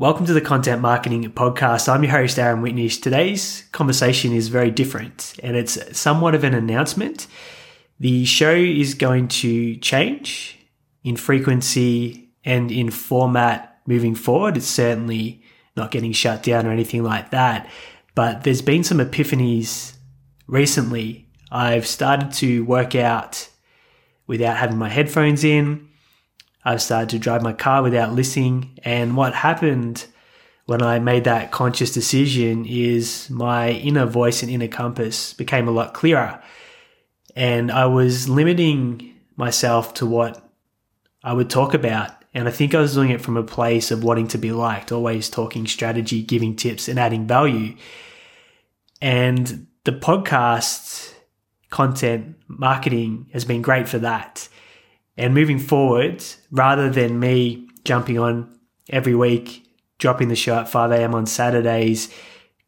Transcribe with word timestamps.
Welcome 0.00 0.26
to 0.26 0.32
the 0.32 0.40
Content 0.40 0.80
Marketing 0.80 1.24
Podcast. 1.32 1.92
I'm 1.92 2.04
your 2.04 2.12
host, 2.12 2.38
Aaron 2.38 2.62
Witnish. 2.62 3.02
Today's 3.02 3.64
conversation 3.72 4.32
is 4.32 4.46
very 4.46 4.70
different 4.70 5.34
and 5.42 5.56
it's 5.56 5.98
somewhat 5.98 6.36
of 6.36 6.44
an 6.44 6.54
announcement. 6.54 7.26
The 7.98 8.24
show 8.24 8.54
is 8.54 8.94
going 8.94 9.26
to 9.26 9.74
change 9.78 10.56
in 11.02 11.16
frequency 11.16 12.30
and 12.44 12.70
in 12.70 12.92
format 12.92 13.80
moving 13.88 14.14
forward. 14.14 14.56
It's 14.56 14.68
certainly 14.68 15.42
not 15.76 15.90
getting 15.90 16.12
shut 16.12 16.44
down 16.44 16.64
or 16.64 16.70
anything 16.70 17.02
like 17.02 17.32
that, 17.32 17.68
but 18.14 18.44
there's 18.44 18.62
been 18.62 18.84
some 18.84 18.98
epiphanies 18.98 19.96
recently. 20.46 21.26
I've 21.50 21.88
started 21.88 22.30
to 22.34 22.64
work 22.66 22.94
out 22.94 23.48
without 24.28 24.58
having 24.58 24.78
my 24.78 24.90
headphones 24.90 25.42
in. 25.42 25.87
I've 26.68 26.82
started 26.82 27.08
to 27.08 27.18
drive 27.18 27.40
my 27.40 27.54
car 27.54 27.82
without 27.82 28.12
listening. 28.12 28.78
And 28.84 29.16
what 29.16 29.32
happened 29.32 30.04
when 30.66 30.82
I 30.82 30.98
made 30.98 31.24
that 31.24 31.50
conscious 31.50 31.90
decision 31.90 32.66
is 32.66 33.30
my 33.30 33.70
inner 33.70 34.04
voice 34.04 34.42
and 34.42 34.52
inner 34.52 34.68
compass 34.68 35.32
became 35.32 35.66
a 35.66 35.70
lot 35.70 35.94
clearer. 35.94 36.42
And 37.34 37.72
I 37.72 37.86
was 37.86 38.28
limiting 38.28 39.14
myself 39.34 39.94
to 39.94 40.04
what 40.04 40.46
I 41.24 41.32
would 41.32 41.48
talk 41.48 41.72
about. 41.72 42.10
And 42.34 42.46
I 42.46 42.50
think 42.50 42.74
I 42.74 42.80
was 42.80 42.92
doing 42.92 43.08
it 43.08 43.22
from 43.22 43.38
a 43.38 43.42
place 43.42 43.90
of 43.90 44.04
wanting 44.04 44.28
to 44.28 44.38
be 44.38 44.52
liked, 44.52 44.92
always 44.92 45.30
talking 45.30 45.66
strategy, 45.66 46.20
giving 46.20 46.54
tips, 46.54 46.86
and 46.86 46.98
adding 46.98 47.26
value. 47.26 47.76
And 49.00 49.68
the 49.84 49.92
podcast 49.92 51.14
content 51.70 52.36
marketing 52.46 53.30
has 53.32 53.46
been 53.46 53.62
great 53.62 53.88
for 53.88 54.00
that. 54.00 54.50
And 55.18 55.34
moving 55.34 55.58
forward, 55.58 56.24
rather 56.52 56.88
than 56.88 57.18
me 57.18 57.68
jumping 57.84 58.20
on 58.20 58.56
every 58.88 59.16
week, 59.16 59.66
dropping 59.98 60.28
the 60.28 60.36
show 60.36 60.54
at 60.54 60.68
5 60.68 60.92
a.m. 60.92 61.12
on 61.12 61.26
Saturdays, 61.26 62.08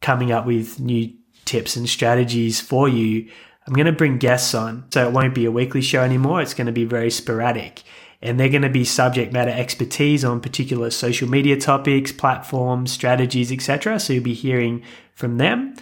coming 0.01 0.33
up 0.33 0.45
with 0.45 0.77
new 0.77 1.13
tips 1.45 1.77
and 1.77 1.87
strategies 1.87 2.59
for 2.59 2.89
you, 2.89 3.29
I'm 3.65 3.73
going 3.73 3.85
to 3.85 3.93
bring 3.93 4.17
guests 4.17 4.53
on. 4.53 4.83
So 4.91 5.07
it 5.07 5.13
won't 5.13 5.33
be 5.33 5.45
a 5.45 5.51
weekly 5.51 5.81
show 5.81 6.01
anymore. 6.01 6.41
It's 6.41 6.53
going 6.53 6.67
to 6.67 6.73
be 6.73 6.83
very 6.83 7.09
sporadic. 7.09 7.83
And 8.21 8.37
they're 8.37 8.49
going 8.49 8.61
to 8.63 8.69
be 8.69 8.83
subject 8.83 9.31
matter 9.31 9.51
expertise 9.51 10.25
on 10.25 10.41
particular 10.41 10.89
social 10.91 11.29
media 11.29 11.57
topics, 11.57 12.11
platforms, 12.11 12.91
strategies, 12.91 13.51
etc. 13.51 13.97
So 13.99 14.13
you'll 14.13 14.23
be 14.23 14.33
hearing 14.33 14.83
from 15.15 15.37
them. 15.37 15.75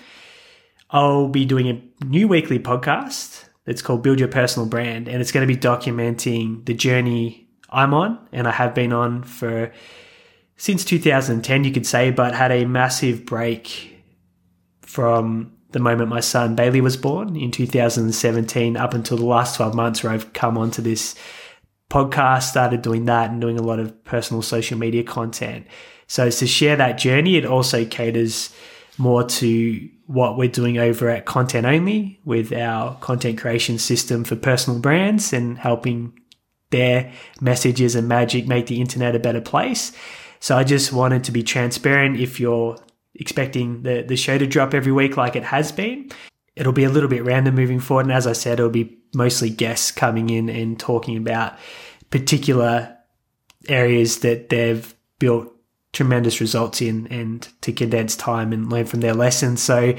I'll 0.92 1.30
be 1.30 1.46
doing 1.46 1.68
a 1.68 2.06
new 2.06 2.28
weekly 2.28 2.60
podcast 2.60 3.49
it's 3.70 3.82
called 3.82 4.04
Build 4.04 4.20
Your 4.20 4.30
Personal 4.30 4.68
Brand, 4.68 5.08
and 5.08 5.22
it's 5.22 5.32
going 5.32 5.48
to 5.48 5.54
be 5.54 5.60
documenting 5.60 6.66
the 6.66 6.74
journey 6.74 7.48
I'm 7.70 7.94
on 7.94 8.20
and 8.32 8.48
I 8.48 8.52
have 8.52 8.74
been 8.74 8.94
on 8.94 9.24
for 9.24 9.72
since 10.58 10.84
2010, 10.84 11.64
you 11.64 11.72
could 11.72 11.86
say, 11.86 12.12
but 12.12 12.36
had 12.36 12.52
a 12.52 12.66
massive 12.66 13.26
break 13.26 13.96
from 14.82 15.54
the 15.72 15.80
moment 15.80 16.10
my 16.10 16.20
son 16.20 16.56
Bailey 16.56 16.82
was 16.82 16.98
born 16.98 17.36
in 17.36 17.52
2017 17.52 18.76
up 18.76 18.94
until 18.94 19.18
the 19.18 19.26
last 19.26 19.56
12 19.56 19.76
months 19.76 20.04
where 20.04 20.12
I've 20.12 20.34
come 20.34 20.58
onto 20.58 20.82
this 20.82 21.16
podcast, 21.90 22.44
started 22.44 22.82
doing 22.82 23.06
that 23.06 23.30
and 23.30 23.40
doing 23.40 23.58
a 23.58 23.64
lot 23.64 23.80
of 23.80 24.04
personal 24.04 24.42
social 24.42 24.78
media 24.78 25.04
content. 25.04 25.66
So 26.08 26.30
to 26.30 26.48
share 26.48 26.76
that 26.76 26.98
journey, 26.98 27.38
it 27.38 27.46
also 27.46 27.86
caters 27.86 28.54
more 29.00 29.24
to 29.24 29.90
what 30.06 30.38
we're 30.38 30.50
doing 30.50 30.78
over 30.78 31.10
at 31.10 31.26
Content 31.26 31.66
Only 31.66 32.20
with 32.26 32.52
our 32.52 32.96
content 32.96 33.40
creation 33.40 33.78
system 33.78 34.24
for 34.24 34.36
personal 34.36 34.80
brands 34.80 35.34
and 35.34 35.58
helping 35.58 36.20
their 36.72 37.12
messages 37.42 37.96
and 37.96 38.08
magic 38.08 38.48
make 38.48 38.68
the 38.68 38.82
internet 38.82 39.16
a 39.16 39.20
better 39.20 39.42
place. 39.42 39.92
So 40.40 40.58
I 40.58 40.64
just 40.64 40.94
wanted 40.94 41.24
to 41.26 41.32
be 41.32 41.44
transparent 41.44 42.20
if 42.20 42.40
you're 42.40 42.78
expecting 43.16 43.84
the, 43.84 44.04
the 44.04 44.16
show 44.16 44.38
to 44.38 44.48
drop 44.48 44.74
every 44.74 44.92
week 44.92 45.18
like 45.18 45.36
it 45.36 45.44
has 45.44 45.72
been. 45.72 46.10
It'll 46.56 46.74
be 46.74 46.84
a 46.84 46.90
little 46.90 47.10
bit 47.10 47.24
random 47.24 47.56
moving 47.56 47.80
forward. 47.80 48.06
And 48.06 48.14
as 48.14 48.28
I 48.28 48.34
said, 48.34 48.60
it'll 48.60 48.70
be 48.70 48.98
mostly 49.14 49.50
guests 49.50 49.92
coming 49.92 50.30
in 50.30 50.50
and 50.50 50.80
talking 50.80 51.18
about 51.18 51.58
particular 52.10 52.98
areas 53.68 54.20
that 54.20 54.50
they've 54.50 54.94
built 55.20 55.54
tremendous 55.94 56.40
results 56.40 56.82
in 56.82 57.08
and 57.08 57.48
to 57.62 57.74
condense 57.74 58.16
time 58.16 58.54
and 58.54 58.72
learn 58.72 58.86
from 58.86 59.02
their 59.02 59.14
lessons. 59.14 59.62
So 59.62 59.96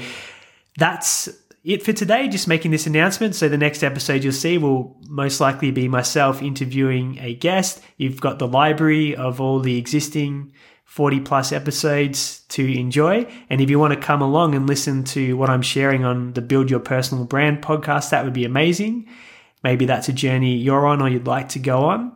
that's 0.77 1.29
it 1.63 1.83
for 1.83 1.93
today. 1.93 2.27
Just 2.27 2.47
making 2.47 2.71
this 2.71 2.87
announcement. 2.87 3.35
So 3.35 3.49
the 3.49 3.57
next 3.57 3.83
episode 3.83 4.23
you'll 4.23 4.33
see 4.33 4.57
will 4.57 4.97
most 5.07 5.39
likely 5.39 5.71
be 5.71 5.87
myself 5.87 6.41
interviewing 6.41 7.17
a 7.19 7.35
guest. 7.35 7.81
You've 7.97 8.21
got 8.21 8.39
the 8.39 8.47
library 8.47 9.15
of 9.15 9.41
all 9.41 9.59
the 9.59 9.77
existing 9.77 10.53
40 10.85 11.21
plus 11.21 11.51
episodes 11.51 12.41
to 12.49 12.65
enjoy. 12.77 13.25
And 13.49 13.61
if 13.61 13.69
you 13.69 13.79
want 13.79 13.93
to 13.93 13.99
come 13.99 14.21
along 14.21 14.55
and 14.55 14.67
listen 14.67 15.03
to 15.05 15.37
what 15.37 15.49
I'm 15.49 15.61
sharing 15.61 16.03
on 16.03 16.33
the 16.33 16.41
Build 16.41 16.69
Your 16.69 16.81
Personal 16.81 17.25
Brand 17.25 17.61
podcast, 17.61 18.09
that 18.09 18.25
would 18.25 18.33
be 18.33 18.43
amazing. 18.43 19.07
Maybe 19.63 19.85
that's 19.85 20.09
a 20.09 20.13
journey 20.13 20.55
you're 20.55 20.85
on 20.85 21.01
or 21.01 21.07
you'd 21.07 21.27
like 21.27 21.49
to 21.49 21.59
go 21.59 21.83
on. 21.83 22.15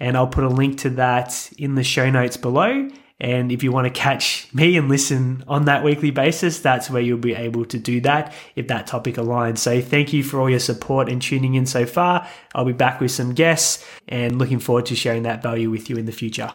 And 0.00 0.16
I'll 0.16 0.26
put 0.26 0.44
a 0.44 0.48
link 0.48 0.78
to 0.78 0.90
that 0.90 1.52
in 1.56 1.74
the 1.74 1.84
show 1.84 2.10
notes 2.10 2.36
below. 2.36 2.88
And 3.18 3.50
if 3.50 3.62
you 3.62 3.72
want 3.72 3.86
to 3.86 3.90
catch 3.90 4.52
me 4.52 4.76
and 4.76 4.88
listen 4.90 5.42
on 5.48 5.64
that 5.64 5.82
weekly 5.82 6.10
basis, 6.10 6.60
that's 6.60 6.90
where 6.90 7.00
you'll 7.00 7.16
be 7.16 7.34
able 7.34 7.64
to 7.66 7.78
do 7.78 8.00
that 8.02 8.34
if 8.56 8.68
that 8.68 8.86
topic 8.86 9.14
aligns. 9.14 9.58
So 9.58 9.80
thank 9.80 10.12
you 10.12 10.22
for 10.22 10.38
all 10.38 10.50
your 10.50 10.60
support 10.60 11.08
and 11.08 11.20
tuning 11.20 11.54
in 11.54 11.64
so 11.64 11.86
far. 11.86 12.28
I'll 12.54 12.66
be 12.66 12.74
back 12.74 13.00
with 13.00 13.10
some 13.10 13.32
guests 13.32 13.82
and 14.06 14.38
looking 14.38 14.58
forward 14.58 14.86
to 14.86 14.94
sharing 14.94 15.22
that 15.22 15.42
value 15.42 15.70
with 15.70 15.88
you 15.88 15.96
in 15.96 16.04
the 16.04 16.12
future. 16.12 16.42